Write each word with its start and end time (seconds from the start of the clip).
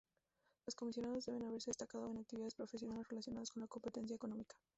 Los 0.65 0.73
comisionados 0.73 1.27
deberán 1.27 1.49
haberse 1.49 1.69
destacado 1.69 2.09
en 2.09 2.17
actividades 2.17 2.55
profesionales 2.55 3.07
relacionados 3.07 3.51
a 3.55 3.59
la 3.59 3.67
competencia 3.67 4.15
económica. 4.15 4.55